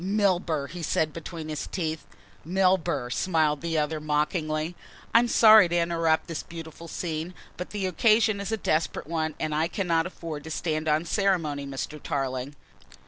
"Milburgh!" 0.03 0.71
he 0.71 0.81
said 0.81 1.13
between 1.13 1.47
his 1.47 1.67
teeth. 1.67 2.07
"Milburgh!" 2.43 3.11
smiled 3.13 3.61
the 3.61 3.77
other 3.77 3.99
mockingly. 3.99 4.75
"I 5.13 5.19
am 5.19 5.27
sorry 5.27 5.69
to 5.69 5.77
interrupt 5.77 6.25
this 6.25 6.41
beautiful 6.41 6.87
scene, 6.87 7.35
but 7.55 7.69
the 7.69 7.85
occasion 7.85 8.41
is 8.41 8.51
a 8.51 8.57
desperate 8.57 9.05
one 9.05 9.35
and 9.39 9.53
I 9.53 9.67
cannot 9.67 10.07
afford 10.07 10.43
to 10.45 10.49
stand 10.49 10.87
on 10.87 11.05
ceremony, 11.05 11.67
Mr. 11.67 12.01
Tarling." 12.01 12.55